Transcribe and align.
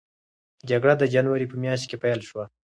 جګړه 0.69 0.93
د 0.97 1.03
جنورۍ 1.13 1.45
په 1.49 1.55
میاشت 1.63 1.85
کې 1.89 1.97
پیل 2.03 2.19
شوه. 2.29 2.43